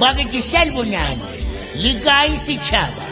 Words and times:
bake 0.00 0.24
nje 0.24 0.42
siyalibonani 0.42 1.22
likayi 1.76 2.38
sitshaba 2.38 3.04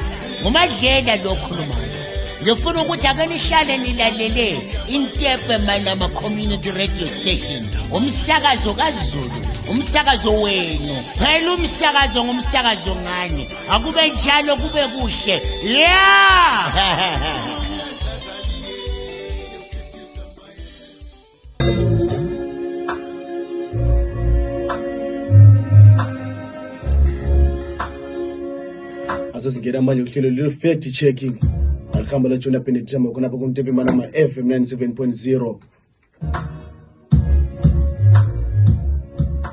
ngumadlela 0.43 1.17
lo 1.17 1.33
khulumayo 1.35 2.01
ngifuna 2.43 2.83
ukuthi 2.83 3.07
ake 3.09 3.27
nihlale 3.27 3.79
nilalele 3.79 4.49
intepe 4.89 5.59
malama 5.59 6.09
community 6.09 6.71
radio 6.71 7.09
station 7.09 7.63
umsakazo 7.91 8.75
kazulu 8.75 9.39
umsakazo 9.71 10.33
wenu 10.43 10.95
phela 11.19 11.53
umsakazo 11.53 12.25
ngumsakazo 12.25 12.93
ngani 13.03 13.49
akube 13.73 14.05
njalo 14.11 14.57
kube 14.57 14.85
kuhle 14.93 15.37
yeah 15.63 17.59
singena 29.65 29.83
manje 29.83 30.05
kuhlelo 30.05 30.31
little 30.31 30.51
fact 30.51 30.93
checking 30.93 31.37
alihamba 31.97 32.29
lajona 32.29 32.61
benedtama 32.61 33.09
khonapha 33.13 33.37
kumtepi 33.41 33.71
manama-fm 33.73 34.45
97 34.49 34.93
point 34.95 35.15
0 35.15 35.57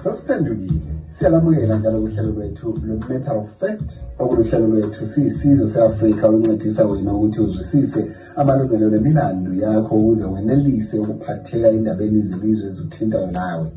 sasiphendukile 0.03 0.81
siyalamukela 1.09 1.77
njalo 1.77 2.01
kuhlelo 2.01 2.31
lwethu 2.31 2.79
lwe-matter 2.85 3.37
of 3.37 3.59
fact 3.59 3.89
okuluhlelo 4.19 4.67
lwethu 4.67 5.05
siyisizwe 5.07 5.67
se-afrika 5.69 6.27
oluncedisa 6.27 6.85
wena 6.85 7.13
ukuthi 7.13 7.41
uzwisise 7.41 8.11
amalungelo 8.35 8.89
lemilando 8.89 9.53
yakho 9.53 9.95
ukuze 9.95 10.25
wenelise 10.25 10.99
ukuphatheka 10.99 11.67
endabeni 11.69 12.21
zelizwe 12.21 12.67
eziuthinta 12.69 13.27
nawe 13.31 13.67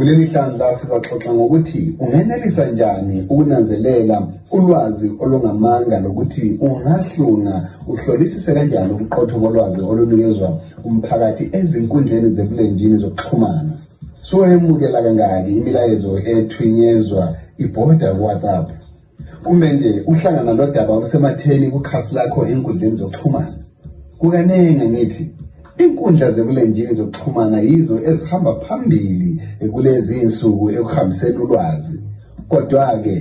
kuleli 0.00 0.26
hlandla 0.26 0.66
sizaxoxa 0.78 1.30
ngokuthi 1.34 1.82
ungenelisa 1.98 2.64
njani 2.72 3.18
ukunanzelela 3.30 4.18
ulwazi 4.50 5.08
olungamanga 5.22 5.96
lokuthi 6.04 6.46
ungahlunga 6.64 7.56
uhlolisise 7.92 8.50
kanjani 8.56 8.92
ukuqotho 8.94 9.36
kolwazi 9.42 9.80
olunikezwa 9.90 10.48
umphakathi 10.84 11.44
ezinkundleni 11.58 12.28
zebulenjini 12.36 12.96
zokuxhumana 13.02 13.72
suwemukela 14.26 14.98
kangaki 15.04 15.50
imilayezo 15.58 16.10
ethunyezwa 16.32 17.22
ibhoda 17.64 18.08
kuwhatsapp 18.14 18.68
kumbe 19.44 19.66
nje 19.72 19.90
uhlangana 20.06 20.52
lodaba 20.58 20.92
olusematheni 20.96 21.66
kukhasi 21.74 22.14
lakho 22.14 22.40
enkundleni 22.52 22.96
zokuxhumana 23.00 23.54
kukaninga 24.18 24.84
ngithi 24.92 25.24
inkundla 25.84 26.30
zebulenjini 26.32 26.94
zokuxhumana 26.94 27.60
yizo 27.60 27.96
ezihamba 28.10 28.52
phambili 28.60 29.42
kulezi 29.72 30.14
insuku 30.18 30.64
ekuhambiseni 30.76 31.36
ulwazi 31.44 31.98
kodwa-ke 32.48 33.16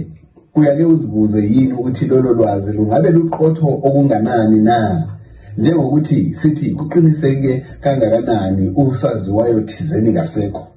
uyake 0.55 0.83
uzibuze 0.85 1.41
yini 1.51 1.73
ukuthi 1.73 2.05
lolo 2.07 2.33
lwazi 2.33 2.71
lungabe 2.77 3.09
luqotho 3.11 3.65
okunganani 3.87 4.59
na 4.61 4.79
njengokuthi 5.57 6.33
sithi 6.39 6.71
kuqiniseke 6.71 7.63
kangakanani 7.81 8.69
usaziwayo 8.75 9.61
thizeni 9.61 10.13
kasekho 10.13 10.67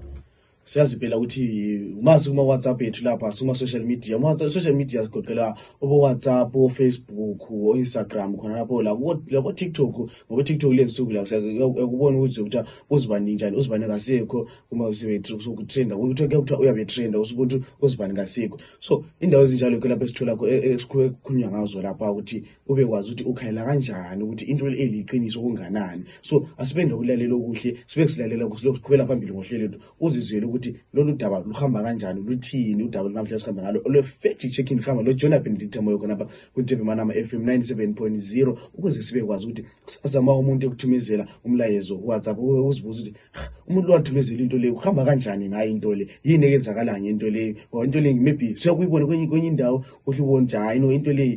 siyazi 0.72 0.96
phela 0.96 1.16
ukuthi 1.18 1.80
umazi 1.98 2.30
kuma-whatsapp 2.30 2.82
ethu 2.82 3.04
lapha 3.04 3.32
sikuma-social 3.32 3.84
media 3.84 4.18
social 4.48 4.74
media 4.74 5.02
sigoqela 5.02 5.54
obo-whatsapp 5.82 6.56
ofacebook 6.56 7.50
o-instagram 7.50 8.36
khona 8.36 8.56
lapho 8.56 8.82
labotiktok 9.30 9.96
ngobotiktok 10.28 10.72
lensuku 10.72 11.12
lakubona 11.12 12.18
ukuthiukuthi 12.18 12.58
uzibani 12.90 13.34
njani 13.34 13.56
uzibani 13.56 13.86
ngasekho 13.86 14.48
kumasebetrenda 14.68 15.96
kuthiwa 15.96 16.58
uyabetrenda 16.60 17.20
usukuthi 17.20 17.62
uzibani 17.82 18.12
ngasekho 18.14 18.58
so 18.80 19.04
indawo 19.20 19.44
ezinjalo 19.44 19.78
ke 19.78 19.88
lapho 19.88 20.04
esithola 20.04 20.32
esikhulunywa 20.52 21.50
ngazo 21.50 21.82
lapha 21.82 22.10
ukuthi 22.12 22.42
ubekwazi 22.66 23.08
ukuthi 23.08 23.24
ukhayela 23.24 23.64
kanjani 23.64 24.22
ukuthi 24.24 24.44
into 24.44 24.66
eliqiniso 24.66 25.40
kunganani 25.40 26.04
so 26.22 26.48
asibe 26.58 26.84
ndokulalela 26.84 27.34
okuhle 27.34 27.76
sibe 27.86 28.08
silalela 28.08 28.50
silokuqhubela 28.56 29.06
phambili 29.06 29.32
ngohlelo 29.32 29.62
lethu 29.62 29.78
uzizele 30.00 30.46
ukuthi 30.46 30.61
ukuthi 30.62 30.80
lolu 30.94 31.16
daba 31.16 31.38
luhamba 31.40 31.82
kanjani 31.82 32.20
luthini 32.22 32.82
udaba 32.84 33.08
lunamhla 33.08 33.38
sihambe 33.38 33.62
ngalo 33.62 33.78
olwe-fact 33.86 34.40
checking 34.54 34.78
lihamba 34.80 35.02
lojonathan 35.06 35.56
litemoyo 35.60 35.96
khonapha 36.00 36.24
kwintebe 36.54 36.82
manama 36.90 37.12
f 37.22 37.30
m 37.38 37.42
97.0 37.44 38.50
ukuze 38.76 39.00
sibekwazi 39.06 39.42
ukuthi 39.46 39.62
sazama 39.92 40.30
umuntu 40.42 40.62
ekuthumezela 40.66 41.24
umlayezo 41.46 41.94
uwhatsapp 42.04 42.38
uzibuza 42.68 42.98
ukuthi 43.02 43.12
ah, 43.38 43.46
umuntu 43.68 43.86
lowathumezela 43.88 44.40
into 44.44 44.58
leyo 44.62 44.74
uhamba 44.78 45.02
kanjani 45.08 45.44
ngayo 45.50 45.70
into 45.74 45.88
le 45.96 46.04
yini 46.26 46.44
ekenzakala 46.48 46.92
ngento 47.02 47.26
leyo 47.34 47.52
or 47.74 47.82
into 47.86 47.98
leyi 48.04 48.16
maybe 48.26 48.46
suyakuyibona 48.60 49.04
kwenye 49.30 49.48
indawo 49.52 49.76
uhle 50.06 50.20
ubona 50.24 50.42
ukuthi 50.46 50.56
hayi 50.62 50.78
no 50.82 50.88
into 50.96 51.10
leyi 51.18 51.34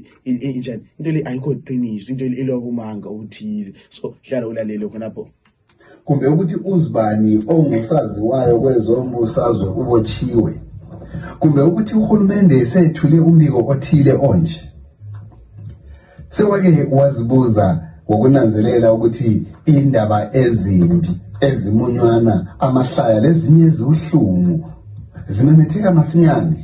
njani 0.59 0.83
into 0.99 1.09
leyi 1.13 1.23
ayikho 1.29 1.49
iqiniso 1.55 2.07
into 2.11 2.25
elwabumanga 2.41 3.07
okuthize 3.13 3.69
so 3.97 4.05
hlala 4.25 4.45
ulalele 4.51 4.85
khonapho 4.91 5.23
kumbe 6.05 6.27
ukuthi 6.27 6.55
uzibani 6.63 7.43
ongusaziwayo 7.55 8.55
kwezombusazwe 8.61 9.69
ubotshiwe 9.81 10.51
kumbe 11.39 11.61
ukuthi 11.69 11.93
uhulumende 12.01 12.55
esethule 12.63 13.17
umbiko 13.19 13.59
othile 13.73 14.13
onje 14.29 14.61
sewake 16.35 16.87
wazibuza 16.97 17.67
ngokunanzelela 18.09 18.87
ukuthi 18.95 19.31
indaba 19.75 20.17
ezimbi 20.43 21.11
ezimunywana 21.47 22.33
amahlaya 22.65 23.19
lezinye 23.23 23.63
ezibuhlungu 23.69 24.55
zimemetheka 25.33 25.89
masinyane 25.97 26.57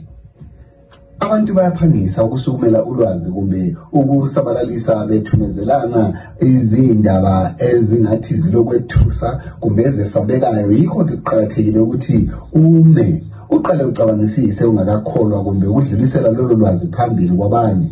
abantu 1.25 1.53
bayaphangisa 1.53 2.23
ukusukumela 2.25 2.79
ulwazi 2.89 3.27
kumbe 3.35 3.61
ukusabalalisa 3.97 4.93
bethumezelana 5.09 6.03
izindaba 6.49 7.35
ezingathi 7.69 8.33
zilokwethusa 8.43 9.27
kumbe 9.61 9.81
ezesabekayo 9.89 10.67
yikho-ke 10.79 11.15
kuqakathekile 11.19 11.79
ukuthi 11.85 12.17
ume 12.61 13.07
uqale 13.55 13.83
ucabangisise 13.89 14.63
ungakakholwa 14.69 15.37
kumbe 15.45 15.65
udlulisela 15.77 16.27
lolo 16.35 16.53
lwazi 16.59 16.85
phambili 16.95 17.33
kwabanye 17.39 17.89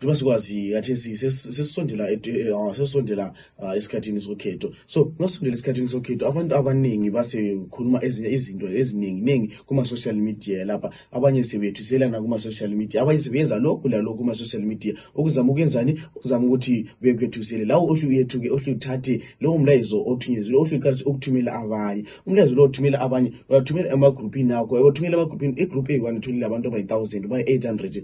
njengoba 0.00 0.18
sikwazi 0.18 0.70
kathesi 0.72 1.16
sesisondela 1.16 2.10
eh, 2.10 2.54
ah, 2.58 2.74
sesisondela 2.74 3.34
ah, 3.58 3.76
esikhathini 3.76 4.20
sokhetho 4.26 4.68
so 4.92 5.00
ngasisondela 5.20 5.54
esikhathini 5.56 5.86
sokhetho 5.94 6.24
abantu 6.30 6.52
abaningi 6.60 7.10
basekhuluma 7.16 7.98
ezinye 8.06 8.28
izinto 8.36 8.66
eziningi 8.80 9.20
ningi 9.28 9.48
kuma-social 9.68 10.16
media 10.26 10.58
lapha 10.68 10.88
abanye 11.16 11.42
sebethuselana 11.50 12.16
kuma-social 12.24 12.70
media 12.80 12.98
abanye 13.02 13.18
sebeyenza 13.26 13.56
lokhu 13.66 13.84
lalokhu 13.92 14.18
kuma-social 14.20 14.62
media 14.70 14.92
okuzama 15.18 15.48
ukwenzani 15.52 15.92
okuzama 16.16 16.44
ukuthi 16.48 16.76
bekwethusele 17.02 17.64
lawo 17.70 17.84
ohle 17.92 18.04
uyethuke 18.12 18.48
ohle 18.56 18.70
uthathe 18.76 19.14
lowo 19.42 19.56
mlayezo 19.62 19.96
othunyezile 20.10 20.56
ohle 20.62 20.76
kathi 20.84 21.02
okuthumela 21.08 21.50
abanye 21.60 22.02
umlayezo 22.26 22.52
lo 22.58 22.62
othumela 22.66 22.98
abanye 23.06 23.28
uyathumela 23.50 23.86
emagrupini 23.96 24.50
akho 24.58 24.72
uyabathumela 24.74 25.14
emagrupini 25.18 25.54
igrupu 25.62 25.88
eyi-one 25.92 26.16
itholile 26.20 26.44
abantu 26.48 26.64
abayi-thousand 26.68 27.24
baye-eight 27.30 27.66
hundred 27.70 27.94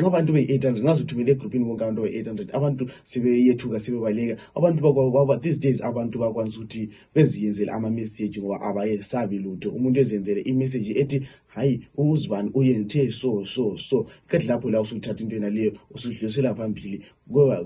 nxa 0.00 0.06
abantu 0.12 0.30
beyi-eight 0.36 0.64
hundred 0.66 0.84
ngazithumele 0.84 1.30
egroupini 1.32 1.64
bonke 1.68 1.82
abantu 1.84 1.98
abayi-eight 2.02 2.26
hundred 2.30 2.48
abantu 2.56 2.82
sebeyethuka 3.10 3.76
sebebaleka 3.84 4.34
abantu 4.56 5.38
these 5.42 5.58
days 5.64 5.78
abantu 5.88 6.16
bakwanisa 6.22 6.58
ukuthi 6.60 6.82
beziyenzele 7.14 7.70
amameseji 7.76 8.38
ngoba 8.40 8.56
abayesabi 8.68 9.36
lutho 9.44 9.68
umuntu 9.76 9.96
eziyenzele 10.02 10.40
imeseji 10.50 10.92
ethi 11.02 11.18
hayi 11.54 11.74
uzibani 11.98 12.50
uyethe 12.58 13.00
so 13.10 13.30
so 13.44 13.74
so 13.76 14.06
kade 14.30 14.44
lapho 14.50 14.70
la 14.70 14.78
usuyithatha 14.80 15.20
into 15.22 15.34
yenaleyo 15.36 15.70
usudlulisela 15.94 16.54
phambili 16.54 16.94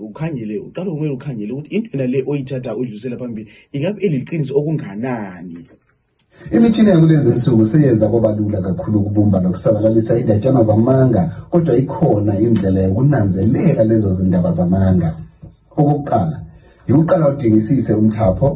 ukhangele 0.07 0.55
uqala 0.67 0.89
kumele 0.95 1.13
ukhangele 1.17 1.51
ukuthi 1.53 1.69
into 1.77 1.89
yenaleyo 1.97 2.23
oyithatha 2.31 2.69
uyidlulisela 2.79 3.15
phambili 3.21 3.47
ingabe 3.75 3.97
eliqinisi 4.07 4.51
okunganani 4.57 5.57
Imitshina 6.55 6.89
yakulezi 6.91 7.29
insuku 7.29 7.65
seyenza 7.65 8.07
kwabalula 8.11 8.57
kakhulu 8.61 8.99
ukubumba 8.99 9.37
nokusabalalisa 9.41 10.17
indatshana 10.21 10.61
zamanga 10.67 11.21
kodwa 11.51 11.73
ikhona 11.83 12.33
indlela 12.45 12.79
yokunanzelela 12.87 13.81
lezo 13.89 14.09
zindaba 14.17 14.49
zamanga. 14.57 15.09
Okokuqala, 15.77 16.35
yikuqala 16.87 17.23
udingisise 17.31 17.93
umthapho, 18.01 18.47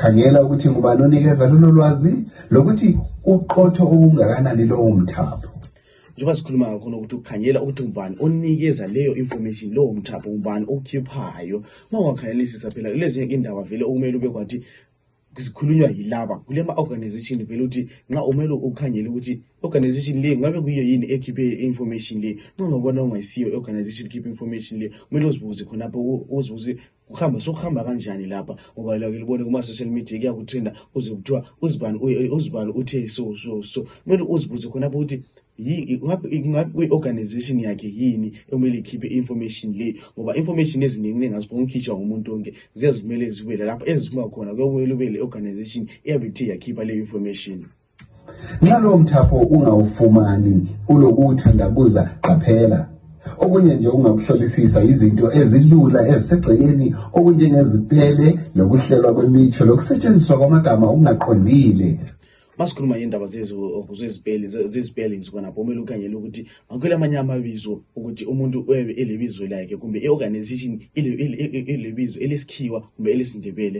khangela 0.00 0.38
ukuthi 0.44 0.66
ngubani 0.70 1.00
onikeza 1.06 1.44
lolo 1.50 1.68
lwazi 1.76 2.12
lokuthi 2.52 2.88
uqotho 3.32 3.82
okungakanani 3.84 4.64
lowo 4.70 4.90
mthapho. 5.00 5.50
njengoba 6.14 6.36
sikhuluma 6.38 6.66
ngakhona 6.70 6.96
ukuthi 6.96 7.14
ukukhanyela 7.16 7.58
ukuthi 7.62 7.82
ngubani 7.84 8.14
onikeza 8.24 8.84
leyo 8.94 9.12
information 9.22 9.68
lowo 9.76 9.90
mthapho 9.98 10.26
ngubani 10.32 10.64
okhiphayo 10.74 11.56
uma 11.90 11.98
ungakhanyelisisa 12.02 12.66
phela 12.72 12.88
kulezinye 12.92 13.28
indaba 13.36 13.60
vele 13.68 13.82
okumele 13.86 14.16
ube 14.18 14.28
kwathi 14.34 14.58
zikhulunywa 15.42 15.90
yilaba 15.90 16.34
kule 16.44 16.60
ma-organization 16.66 17.38
vele 17.48 17.62
ukuthi 17.62 17.82
nxa 18.10 18.20
umele 18.30 18.52
ukhangele 18.68 19.08
ukuthi 19.08 19.34
organization 19.66 20.20
le 20.22 20.30
ngabe 20.38 20.60
kuyo 20.64 20.82
yini 20.88 21.06
ekhiphe 21.14 21.46
information 21.68 22.16
le 22.24 22.30
nongabona 22.58 23.00
ongayisiyo 23.04 23.46
organization 23.58 24.08
keep 24.12 24.24
information 24.26 24.74
le 24.80 24.86
kumele 25.08 25.26
uzibuze 25.26 25.62
khonapho 25.64 26.00
uzibuze 26.38 26.72
kuhamba 27.10 27.38
sokuhamba 27.40 27.84
kanjani 27.84 28.26
lapha 28.26 28.54
ngoba 28.74 28.98
lake 28.98 29.18
libone 29.18 29.42
kuma-social 29.44 29.90
media 29.90 30.18
kuyakutrenda 30.18 30.70
uze 30.94 31.10
kuthiwa 31.14 31.40
uzibani 31.62 31.98
uzibani 32.36 32.70
uthe 32.80 33.08
so 33.08 33.34
so 33.34 33.62
so 33.62 33.80
kumele 34.04 34.22
uzibuze 34.22 34.66
khonapho 34.70 34.98
ukuthi 35.02 35.18
ngabe 35.60 36.72
kwi-organization 36.76 37.56
yakhe 37.66 37.88
yini 37.90 38.28
ekumele 38.48 38.76
ikhiphe 38.80 39.08
i-information 39.10 39.68
le 39.80 39.88
ngoba 40.14 40.30
information 40.40 40.78
eziningi 40.86 41.26
ngazibona 41.30 41.62
ukhitshwa 41.66 41.94
ngumuntu 41.98 42.28
onke 42.34 42.50
ziyazivumele 42.78 43.24
zimele 43.34 43.56
zibe 43.58 43.64
lapha 43.66 43.84
eziphuma 43.92 44.30
khona 44.32 44.54
kuyakumele 44.54 44.92
ube 44.94 45.06
organization 45.26 45.84
iyabe 46.06 46.24
ithe 46.30 46.44
yakhipha 46.52 46.82
leyo 46.86 46.98
information 47.08 47.60
nxa 48.62 48.78
lowo 48.78 48.98
mthapho 48.98 49.36
ungawufumani 49.38 50.66
ulokuwuthandabuza 50.88 52.04
qaphela 52.22 52.88
okunye 53.44 53.74
nje 53.74 53.88
ungakuhlolisisa 53.96 54.80
izinto 54.90 55.24
ezilula 55.40 56.00
ezisegcekeni 56.12 56.86
okunjengezipele 57.18 58.26
lokuhlelwa 58.58 59.12
kwemitsho 59.16 59.62
lokusetshenziswa 59.68 60.38
kwamagama 60.38 60.84
okungaqondile 60.90 61.88
masikhuluma 62.58 62.98
indaba 62.98 63.26
zezipeli 63.26 64.46
ze-spellings 64.72 65.28
khona 65.30 65.52
pomele 65.52 65.80
ukhangela 65.80 66.16
ukuthi 66.16 66.42
akwela 66.72 66.94
amanye 66.96 67.16
amabizo 67.18 67.72
ukuthi 67.98 68.22
umuntu 68.32 68.58
ebe 68.78 68.92
elebizo 69.02 69.42
lakhe 69.46 69.76
kumbe 69.76 69.98
i-organization 70.04 70.72
ilebizo 71.84 72.16
elesikhiwa 72.24 72.78
kumbe 72.94 73.10
elesindebele 73.12 73.78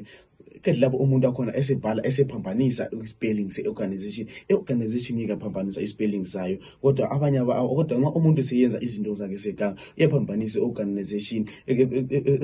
kade 0.62 0.78
lapho 0.80 0.96
umuntu 1.02 1.24
akhona 1.28 1.56
esebhala 1.60 2.00
esephambanisa 2.08 2.84
ispelling 3.06 3.48
se-organization 3.54 4.26
i-organization 4.50 5.16
ikaphambanisa 5.24 5.80
ispelling 5.86 6.24
sayo 6.32 6.56
kodwa 6.82 7.06
abanye 7.14 7.38
kodwa 7.76 7.96
nxa 8.00 8.10
umuntu 8.18 8.38
eseyenza 8.44 8.80
izinto 8.86 9.10
zakhe 9.18 9.38
seganga 9.46 9.78
uyaphambanisa 9.98 10.56
i-organization 10.58 11.42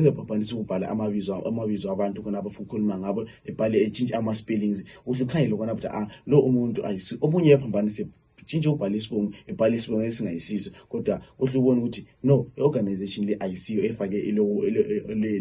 uyaphambanisa 0.03 0.51
ukubhala 0.55 0.87
amabizo 0.93 1.87
abantu 1.95 2.19
khona 2.23 2.39
abafuna 2.41 2.65
ukukhuluma 2.65 2.95
ngabo 3.03 3.21
ebhale 3.49 3.77
etshintshe 3.87 4.15
ama-spellings 4.21 4.79
uhle 5.09 5.23
ukhangele 5.27 5.55
khona 5.59 5.73
ukuthi 5.75 5.89
a 5.91 5.97
ah, 6.01 6.07
lo 6.31 6.37
umuntu 6.49 6.79
ayisi 6.89 7.15
omunye 7.25 7.49
uyaphambanisa 7.51 8.03
tshintshe 8.47 8.69
ubhala 8.75 8.97
isibongo 8.97 9.33
ebhala 9.51 9.75
isibongo 9.77 10.05
esingayisiso 10.11 10.71
kodwa 10.91 11.15
kuhle 11.39 11.57
ubona 11.61 11.79
ukuthi 11.81 12.03
no 12.27 12.37
i-organization 12.59 13.23
le 13.29 13.35
ayisiyo 13.45 13.81
efake 13.89 14.17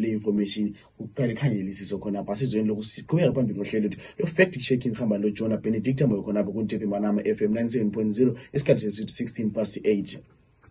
le-information 0.04 0.66
kuqale 0.98 1.34
khangelisiso 1.40 1.96
khonapho 2.02 2.32
asizweni 2.34 2.68
lokhu 2.72 2.84
siqhubeka 2.92 3.32
phambi 3.36 3.54
ngohlelo 3.56 3.88
lethu 3.90 4.00
lo 4.20 4.26
fact 4.28 4.54
checking 4.60 4.94
hamba 5.00 5.18
lo 5.22 5.28
jona 5.30 5.58
benedicta 5.58 6.04
moyo 6.10 6.22
khonapho 6.26 6.52
kuntepimanama 6.56 7.20
f 7.28 7.40
m 7.50 7.54
97.0 7.54 8.36
isikhathi 8.56 8.82
sesithu 8.86 9.14
16 9.24 9.50
past 9.56 9.74
8 9.82 10.18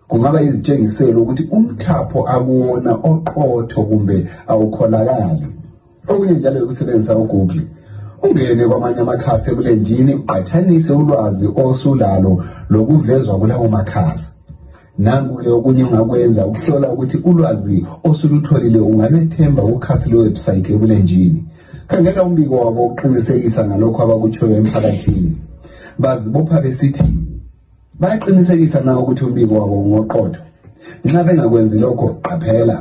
kungaba 0.08 0.38
izitshengiselo 0.46 1.18
ukuthi 1.22 1.42
umthapho 1.56 2.18
akuwona 2.34 2.92
oqotho 3.10 3.80
kumbe 3.88 4.16
awukholakali 4.50 5.46
okunye 6.10 6.32
njalo 6.38 6.56
yokusebenzisa 6.62 7.18
ugoogle 7.18 7.62
ungene 8.28 8.64
kwamanye 8.70 9.00
amakhasi 9.04 9.50
ebulenjini 9.52 10.12
uqhathanise 10.14 10.92
ulwazi 11.00 11.48
osulalo 11.64 12.32
lokuvezwa 12.72 13.34
kulawo 13.40 13.66
makhasi 13.76 14.26
nangu-ke 15.04 15.48
okunye 15.58 15.82
ongakwenza 15.88 16.42
ukuhlola 16.50 16.86
ukuthi 16.94 17.18
ulwazi 17.30 17.76
osulutholile 18.08 18.78
ungalwethemba 18.88 19.62
kukhasi 19.68 20.06
lwewebhusayithi 20.12 20.70
ebulenjini 20.76 21.40
khangela 21.88 22.20
umbiko 22.28 22.54
wabo 22.64 22.80
oqinisekisa 22.90 23.60
ngalokho 23.66 23.98
abakutshoyo 24.04 24.54
emphakathini 24.60 25.32
bazibopha 26.02 26.56
besithini 26.64 27.22
bayaqinisekisa 28.00 28.78
na 28.84 28.92
ukuthi 29.02 29.22
umbiko 29.28 29.54
wabo 29.60 29.76
ngoqotho 29.90 30.42
nxa 31.04 31.20
bengakwenzi 31.26 31.78
lokho 31.84 32.06
qaphela 32.26 32.76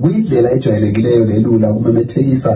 kuyindlela 0.00 0.48
ejwayelekileyo 0.56 1.24
lelula 1.24 1.72
ukumemethekisa 1.72 2.50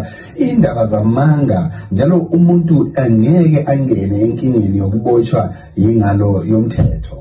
indaba 0.46 0.82
zamanga 0.92 1.58
njalo 1.92 2.16
umuntu 2.36 2.76
angeke 3.04 3.58
angene 3.72 4.14
enkingeni 4.24 4.78
yokubotshwa 4.82 5.42
yingalo 5.80 6.30
yomthetho 6.50 7.16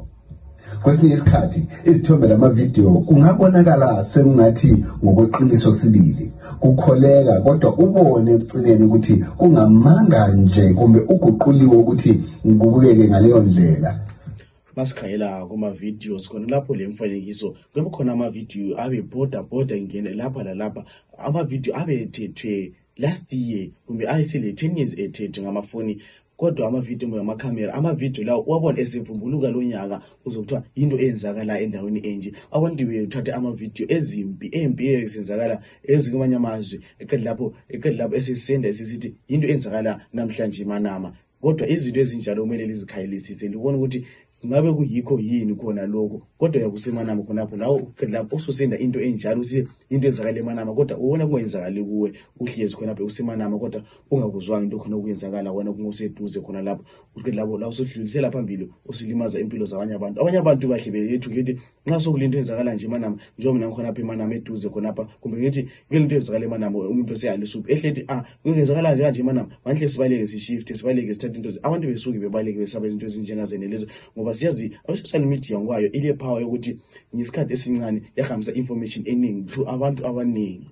kwesinye 0.83 1.13
isikhathi 1.17 1.61
izithombe 1.89 2.25
lamavidiyo 2.31 2.91
kungabonakala 3.07 3.89
sengathi 4.11 4.71
ngokweqiniso 5.03 5.69
sibili 5.79 6.25
kukholeka 6.61 7.33
kodwa 7.45 7.69
ubone 7.83 8.29
ekucineni 8.35 8.83
ukuthi 8.87 9.15
kungamanga 9.39 10.19
nje 10.37 10.65
kumbe 10.77 10.99
uguquliwe 11.13 11.75
ukuthi 11.81 12.11
kubukeke 12.61 13.03
ngaleyo 13.09 13.39
ndlela 13.45 13.91
basikhangela 14.75 15.45
kumavideos 15.45 16.29
khona 16.29 16.47
lapho 16.47 16.75
le 16.75 16.87
mfanekiso 16.87 17.55
kube 17.73 17.89
khona 17.89 18.13
amavideo 18.13 18.79
abe 18.81 19.01
boda 19.01 19.43
boda 19.43 19.77
ngene 19.77 20.13
lapha 20.13 20.43
lalapha 20.43 20.85
amavideo 21.17 21.75
abe 21.79 22.01
ethethwe 22.01 22.73
last 22.97 23.33
year 23.33 23.69
kumbe 23.87 24.07
ayesele 24.09 24.51
10 24.51 24.77
years 24.77 24.99
ethethe 24.99 25.41
ngamafoni 25.41 26.01
kodwa 26.37 26.67
amavidiyo 26.67 27.09
moya 27.09 27.21
amakhamera 27.21 27.73
amavidiyo 27.73 28.25
lawo 28.27 28.43
wabona 28.47 28.79
esevumbuluka 28.79 29.47
lo 29.49 29.63
nyaka 29.63 30.01
uzokuthiwa 30.25 30.63
yinto 30.75 30.99
eyenzakala 30.99 31.61
endaweni 31.61 32.07
enje 32.07 32.33
abantu 32.51 33.07
thathe 33.07 33.31
amavidiyo 33.31 33.87
ezimpi 33.95 34.49
empi 34.51 34.87
ezenzakala 34.87 35.61
ezikwamanye 35.83 36.35
amazwe 36.35 36.79
eqedi 36.99 37.23
lapho 37.23 37.53
eqedi 37.69 37.95
lapho 37.97 38.15
esisenda 38.15 38.69
esisithi 38.69 39.13
yinto 39.29 39.47
eyenzakala 39.47 40.05
namhlanje 40.13 40.65
manama 40.65 41.09
kodwa 41.41 41.67
izinto 41.67 41.99
ezinjalo 41.99 42.41
kumele 42.41 42.65
lizikhayelisise 42.65 43.47
libone 43.47 43.77
ukuthi 43.77 44.01
kungabe 44.43 44.73
kuyikho 44.73 45.19
yini 45.19 45.55
khona 45.55 45.85
lokho 45.87 46.21
kodwa 46.37 46.61
uyakusimanama 46.61 47.23
khonapho 47.23 47.55
nawe 47.57 47.81
lapho 48.09 48.35
ususinda 48.35 48.77
into 48.79 48.99
enjalo 48.99 49.41
uthi 49.41 49.67
into 49.89 50.07
eyenzakala 50.07 50.37
emanama 50.39 50.73
kodwa 50.75 50.97
ubona 50.97 51.25
kungayenzakali 51.27 51.83
kuwe 51.83 52.11
uhlezi 52.39 52.75
khonapho 52.75 53.05
usimanama 53.05 53.57
kodwa 53.59 53.83
ungakuzwanga 54.11 54.63
into 54.63 54.77
khona 54.79 54.95
okuyenzakala 54.97 55.51
wena 55.51 55.73
kungoseduze 55.73 56.41
khona 56.41 56.61
lapho 56.61 56.83
lapho 57.33 57.57
la 57.57 57.67
usudlulisela 57.67 58.31
phambili 58.31 58.69
usulimaza 58.85 59.39
impilo 59.39 59.65
zabanye 59.65 59.93
abantu 59.93 60.21
abanye 60.21 60.37
abantu 60.37 60.67
bahle 60.67 60.91
beethu 60.91 61.31
ngithi 61.31 61.55
nxa 61.87 61.99
sokule 61.99 62.25
into 62.25 62.37
eyenzakala 62.37 62.73
nje 62.73 62.85
emanama 62.85 63.15
njengoba 63.39 63.53
mina 63.53 63.67
ngikhonapho 63.67 64.01
emanama 64.01 64.35
eduze 64.35 64.69
khonapha 64.69 65.07
kumbe 65.23 65.37
ngithi 65.39 65.67
ngele 65.87 66.05
nto 66.05 66.15
eyenzakala 66.15 66.45
emanama 66.45 66.79
umuntu 66.79 67.13
oseyalisuphi 67.15 67.71
ehle 67.71 67.91
thi 67.91 68.03
a 68.07 68.13
ah, 68.17 68.25
kungenzakala 68.43 68.91
nje 68.93 69.03
kanje 69.03 69.19
emanama 69.23 69.49
banhle 69.65 69.87
sibaluleke 69.87 70.27
sishifte 70.27 70.75
sibaluleke 70.75 71.13
sithathe 71.13 71.37
into 71.39 71.59
abantu 71.63 71.87
besuke 71.87 72.19
bebaluleke 72.19 72.59
besaba 72.59 72.87
izinto 72.87 73.05
ezinjengazenelezo 73.05 73.87
ngoba 74.17 74.32
ngoba 74.33 74.33
siyazi 74.33 74.77
social 74.87 75.25
media 75.25 75.57
ngwayo 75.59 75.87
ile 75.97 76.11
power 76.21 76.41
yokuthi 76.41 76.71
ngesikhathi 77.15 77.53
esincane 77.57 77.99
yahambisa 78.17 78.51
information 78.61 79.01
eningi 79.11 79.43
to 79.53 79.61
abantu 79.73 80.01
abaningi 80.09 80.67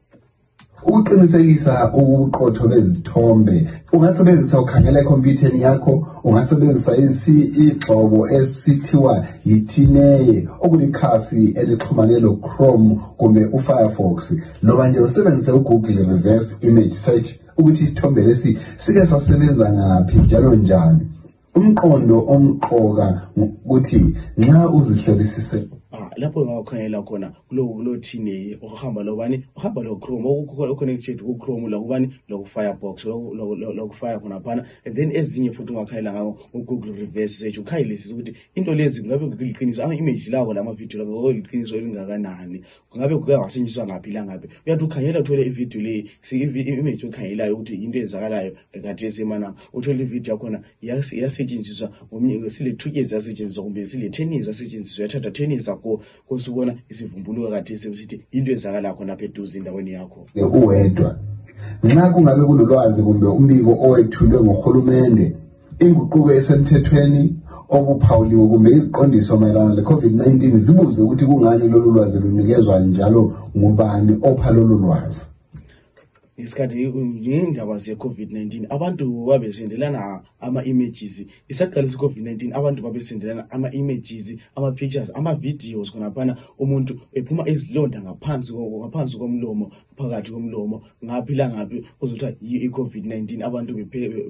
ukuqinisekisa 0.87 1.73
ubuqotho 1.99 2.63
bezithombe 2.71 3.55
ungasebenzisa 3.95 4.55
ukhangela 4.63 4.97
ekhompyutheni 5.03 5.59
yakho 5.65 5.93
ungasebenzisa 6.27 6.91
igxobo 7.67 8.19
esithiwa 8.37 9.13
yithineye 9.47 10.37
okulikhasi 10.65 11.39
elixhumanelo 11.61 12.31
chrome 12.45 12.91
kumbe 13.19 13.41
ufirefox 13.57 14.17
noba 14.65 14.83
nje 14.89 14.99
usebenzise 15.07 15.51
ugoogle 15.59 16.01
reverse 16.11 16.49
image 16.67 16.95
search 17.05 17.27
ukuthi 17.59 17.81
isithombe 17.85 18.21
lesi 18.27 18.49
sike 18.83 19.01
sasebenza 19.11 19.65
ngaphi 19.75 20.17
njalo 20.23 20.51
njani 20.63 21.03
umqondo 21.59 22.15
omqoka 22.35 23.05
ukuthi 23.43 24.01
nxa 24.41 24.61
uzihlolisise 24.77 25.57
ah 25.93 26.09
lapho 26.17 26.45
ngakhangela 26.45 27.01
khona 27.03 27.29
kulo 27.49 27.97
thini 27.97 28.55
ohamba 28.61 29.03
lobani 29.03 29.43
ohamba 29.57 29.83
lo 29.83 29.95
chrome 29.97 30.25
okukhonnected 30.29 31.19
ku 31.21 31.35
chrome 31.37 31.69
la 31.69 31.77
kubani 31.79 32.09
lo 32.29 32.45
firefox 32.45 33.03
lo 33.07 33.89
fire 33.93 34.17
khona 34.19 34.39
phana 34.39 34.65
and 34.85 34.95
then 34.95 35.11
ezinye 35.11 35.51
futhi 35.51 35.73
ungakhayela 35.73 36.13
ngawo 36.13 36.37
google 36.53 36.93
reverse 36.93 37.39
search 37.41 37.57
ukhayelise 37.57 38.13
ukuthi 38.13 38.33
into 38.55 38.73
lezi 38.75 39.03
ngabe 39.03 39.27
ngikuliqinisa 39.27 39.83
ama 39.83 39.95
image 39.95 40.29
lawo 40.29 40.53
la 40.53 40.61
ama 40.61 40.73
video 40.73 41.03
la 41.03 41.09
ngoba 41.09 41.33
liqiniso 41.33 41.77
elingakanani 41.77 42.61
ngabe 42.97 43.15
kuke 43.17 43.37
ngasinjiswa 43.37 43.85
ngapi 43.87 44.11
la 44.11 44.25
ngabe 44.25 44.49
uyathi 44.67 44.83
ukhangela 44.83 45.19
uthole 45.19 45.45
i 45.45 45.49
video 45.49 45.81
le 45.81 46.05
si 46.21 46.39
image 46.41 47.03
ukhayelayo 47.07 47.53
ukuthi 47.53 47.75
into 47.75 47.97
ezakalayo 47.99 48.55
ngathi 48.79 49.05
esemana 49.05 49.53
uthole 49.73 50.01
i 50.01 50.05
video 50.05 50.33
yakho 50.33 50.49
na 50.49 50.61
yasetshenziswa 50.81 51.91
ngomnye 52.11 52.49
sile 52.49 52.71
2 52.71 52.95
years 52.95 53.11
yasetshenziswa 53.11 53.63
kumbe 53.63 53.85
sile 53.85 54.07
10 54.07 54.31
years 54.31 54.47
yasetshenziswa 54.47 55.03
yathatha 55.03 55.29
10 55.29 55.49
years 55.51 55.69
yakho 55.83 55.99
khonse 56.27 56.47
ubona 56.51 56.73
isivumbuluka 56.89 57.49
kathi 57.53 57.73
sithi 57.81 58.17
into 58.35 58.49
ezakala 58.55 58.89
khonapha 58.97 59.23
eduze 59.27 59.53
endaweni 59.59 59.91
yakho 59.97 60.19
uwedwa 60.59 61.09
nxa 61.85 62.05
kungabe 62.13 62.41
kulolwazi 62.49 62.99
kumbe 63.07 63.25
umbiko 63.37 63.71
owethulwe 63.85 64.37
ngohulumende 64.45 65.25
inguquko 65.83 66.29
esemthethweni 66.39 67.21
obuphawuliwe 67.75 68.43
kumbe 68.51 68.69
iziqondiso 68.77 69.33
mayelana 69.41 69.73
le-covid-19 69.77 70.29
zibuze 70.65 70.99
ukuthi 71.03 71.25
kungani 71.29 71.63
lolu 71.71 71.89
lwazi 71.95 72.17
lunikezwa 72.23 72.73
njalo 72.89 73.21
ngubani 73.57 74.13
opha 74.29 74.49
lolu 74.55 74.75
lwazi 74.83 75.23
ngesikhathi 76.41 76.87
ngendaba 77.25 77.77
ze-covid-19 77.85 78.53
abantu 78.75 79.03
babesendelana 79.29 80.01
ama-images 80.45 81.13
isaqala 81.51 81.87
se-covid-19 81.93 82.41
abantu 82.59 82.79
babesendelana 82.85 83.43
ama-images 83.55 84.27
ama-pictures 84.57 85.09
ama-videos 85.19 85.87
khonaphana 85.93 86.33
umuntu 86.63 86.93
ephuma 87.17 87.43
izilonda 87.53 87.99
ngaphansi 88.05 88.51
ngaphansi 88.81 89.13
komlomo 89.21 89.65
phakathi 89.97 90.29
komlomo 90.35 90.77
ngaphi 91.05 91.33
langaphi 91.39 91.77
kuzothiwa 91.99 92.29
yiyo 92.45 92.59
i-covid-19 92.67 93.29
abantu 93.47 93.71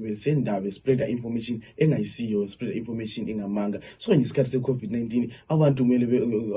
besendaba 0.04 0.62
bespreada 0.66 1.06
information 1.16 1.56
engayisiyo 1.82 2.40
spreada 2.54 2.76
information 2.82 3.24
engamanga 3.34 3.78
so 4.02 4.08
ngesikhathi 4.16 4.50
se-covid-19 4.56 5.14
abantu 5.54 5.80
kumele 5.84 6.06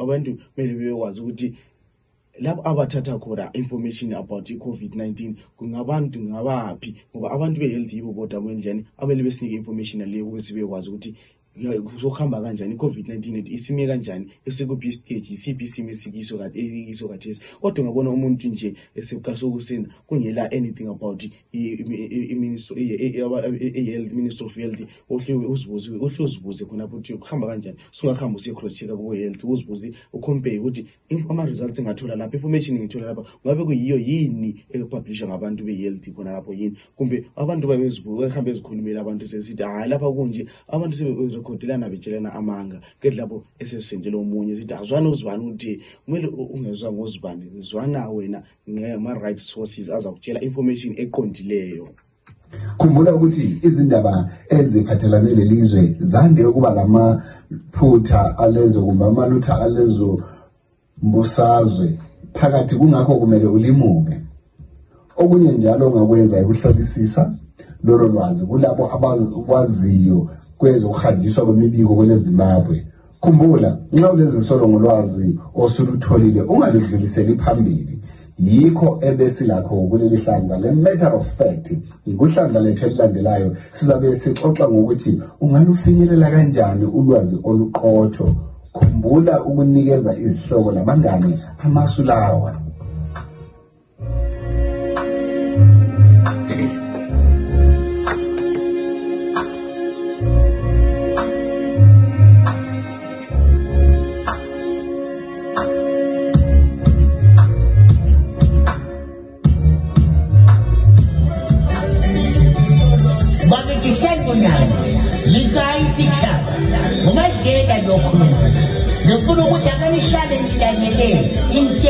abantu 0.02 0.30
kumele 0.54 0.72
bekwazi 0.78 1.20
ukuthi 1.22 1.48
labo 2.44 2.60
abathatha 2.70 3.14
khona 3.22 3.44
information 3.62 4.08
about 4.22 4.46
i-covid-19 4.54 5.18
kungabantu 5.58 6.18
ngabaphi 6.28 6.90
ngoba 7.10 7.26
abantu 7.34 7.56
be-health 7.60 7.92
yibo 7.94 8.10
bodwa 8.16 8.42
kwendlani 8.44 8.82
abele 9.02 9.22
besinike 9.26 9.54
i-information 9.54 10.02
aleyo 10.04 10.24
kube 10.28 10.40
sibekwazi 10.46 10.88
ukuthi 10.88 11.10
sokuhamba 12.00 12.42
kanjani 12.42 12.74
i-covid-19 12.74 13.52
isime 13.54 13.86
kanjani 13.86 14.26
esikuphi 14.46 14.88
istage 14.88 15.28
isiphi 15.30 15.64
isimo 15.64 15.90
esikiso 15.90 16.36
ekiso 16.46 17.08
kathesi 17.08 17.40
kodwa 17.60 17.84
ngabona 17.84 18.10
umuntu 18.10 18.48
nje 18.48 18.74
esekasokusina 18.96 19.88
kungela 20.06 20.50
anything 20.52 20.86
about 20.88 21.22
i-health 21.52 22.66
minister 24.12 24.46
of 24.46 24.56
health 24.56 24.80
uzibuziwe 25.10 25.98
uhle 25.98 26.24
uzibuze 26.24 26.64
khonapho 26.64 26.96
uthi 26.96 27.14
kuhamba 27.16 27.46
kanjani 27.46 27.76
sungahamba 27.90 28.36
usiyecrosschecka 28.36 28.96
kuko-health 28.96 29.44
uzibuze 29.44 29.92
ucompare 30.12 30.58
ukuthi 30.58 30.86
ama-results 31.28 31.78
engathola 31.78 32.16
lapha 32.16 32.34
information 32.36 32.76
engithola 32.82 33.06
lapha 33.14 33.24
ngabe 33.46 33.64
kuyiyo 33.64 33.98
yini 33.98 34.64
ekupublisha 34.70 35.28
ngabantu 35.28 35.64
be-health 35.64 36.10
khona 36.10 36.32
lapho 36.32 36.52
yini 36.52 36.76
kumbe 36.96 37.24
abantu 37.36 37.68
babehambe 37.68 38.50
ezikhulumele 38.50 38.98
abantu 38.98 39.26
sesithi 39.26 39.62
hhayi 39.62 39.88
lapha 39.90 40.12
kunje 40.12 40.46
abantu 40.68 41.43
begodelana 41.44 41.88
betshelana 41.88 42.32
amanga 42.40 42.76
ngeli 43.00 43.16
labo 43.20 43.36
esesindile 43.58 44.16
omunye 44.16 44.56
sithi 44.56 44.74
azwana 44.74 45.08
uzibani 45.10 45.50
uthini 45.50 45.82
kumele 46.04 46.28
ungezwa 46.54 46.92
ngozibani 46.92 47.44
zwana 47.68 48.10
wena 48.10 48.40
ngama-right 48.70 49.38
sources 49.50 49.86
aza 49.90 50.10
kutshela 50.12 50.40
information 50.48 50.94
eqondileyo 51.02 51.86
khumbula 52.78 53.10
ukuthi 53.16 53.44
izindaba 53.66 54.14
eziphathelane 54.56 55.30
lelizwe 55.38 55.82
zande 56.12 56.42
ukuba 56.48 56.70
lamaphutha 56.78 58.20
alezo 58.44 58.78
kumbe 58.86 59.04
amalutha 59.04 59.54
alezo 59.66 60.10
mbusazwe 61.02 61.86
phakathi 62.32 62.74
kungakho 62.76 63.16
kumele 63.20 63.46
ulimuke 63.46 64.16
okunye 65.16 65.52
njalo 65.52 65.86
ongakwenza 65.86 66.36
ukuhlolisisa 66.42 67.22
lolo 67.84 68.06
lwazi 68.08 68.42
kulabo 68.46 68.82
abakwaziyo 68.94 70.30
kwezokuhanjiswa 70.58 71.42
kwemibiko 71.46 71.94
kwelezimbabwe 71.96 72.76
khumbula 73.22 73.70
nxa 73.94 74.08
ulezinsolo 74.12 74.64
ngolwazi 74.68 75.28
osulutholile 75.62 76.40
ungaludluliseli 76.52 77.34
phambili 77.42 78.00
yikho 78.46 78.88
ebesilakho 79.08 79.74
kuleli 79.88 80.16
hlandla 80.22 80.56
le-matter 80.58 81.12
of 81.20 81.26
fact 81.38 81.66
kuhlandla 82.18 82.60
lethu 82.64 82.84
elilandelayo 82.86 83.48
sizabe 83.76 84.06
sixoxa 84.16 84.64
ngokuthi 84.70 85.12
ungalufinyelela 85.40 86.28
kanjani 86.34 86.84
ulwazi 86.98 87.36
oluqotho 87.44 88.26
khumbula 88.76 89.34
ukunikeza 89.44 90.10
izihloko 90.24 90.72
labangane 90.72 91.38
amasu 91.64 92.02
lawa 92.04 92.63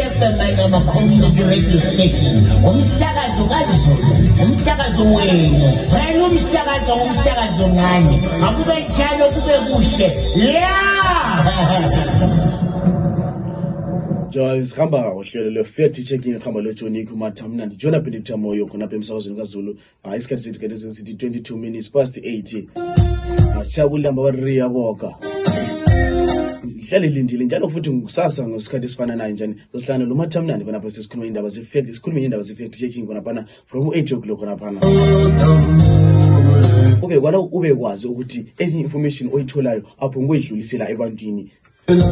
fm 0.04 0.54
ngamacommunity 0.54 1.42
radio 1.42 1.80
station 1.80 2.36
ngumsakazi 2.62 3.42
kazulu 3.44 4.06
ngumsakazi 4.44 5.00
wenu 5.02 5.64
wena 5.94 6.24
umsakazi 6.26 6.90
ngumsakazi 6.96 7.62
ongane 7.62 8.20
akube 8.46 8.86
njalo 8.88 9.30
kube 9.32 9.54
kuhle 9.70 10.04
ya 10.52 10.70
sihamba 14.66 15.14
uhlelo 15.14 15.50
lefiatichek 15.50 16.24
rhamba 16.26 16.60
lejoniki 16.62 17.12
umatha 17.12 17.48
mna 17.48 17.66
ndijona 17.66 18.00
benita 18.00 18.36
moyo 18.36 18.66
khonapha 18.66 18.94
emsakazweni 18.96 19.38
kazulu 19.38 19.78
isikhathi 20.16 20.42
sethu 20.42 20.60
kanesithi 20.60 21.12
22 21.12 21.56
minutes 21.56 21.90
past 21.90 22.16
8 22.18 22.64
ashiya 23.60 23.88
kulamba 23.88 24.22
abaririyaboka 24.22 25.33
hlale 26.88 27.08
lindile 27.08 27.44
njalo 27.44 27.68
futhi 27.68 27.90
ngusasa 27.92 28.48
ngesikhathi 28.48 28.84
esifana 28.86 29.16
naye 29.16 29.32
njani 29.32 29.54
zohlane 29.74 30.04
lo 30.06 30.14
mathamnandi 30.14 30.64
khonapha 30.64 30.90
sesikhuluma 30.90 31.26
indaba 31.26 31.48
zefact 31.48 31.92
sikhulume 31.94 32.20
ngendaba 32.20 32.42
zefact 32.42 32.76
checking 32.78 33.06
khonaphana 33.06 33.44
from 33.66 33.88
u-eight 33.88 34.12
oclock 34.12 34.38
khonaphana 34.40 34.78
ube 37.02 37.20
kwala 37.20 37.38
ubekwazi 37.38 38.06
ukuthi 38.08 38.46
enye 38.58 38.76
i-information 38.78 39.26
oyitholayo 39.34 39.82
apho 40.00 40.22
ngoyidlulisela 40.22 40.84
ebantwini 40.92 41.44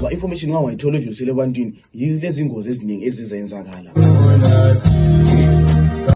ba 0.03 0.09
information 0.13 0.51
ngawayithola 0.51 0.99
odlulisela 0.99 1.31
ebantwini 1.35 1.73
yilezi 2.01 2.43
ngozi 2.45 2.69
eziningi 2.73 3.05
ezizayenzakala 3.09 3.91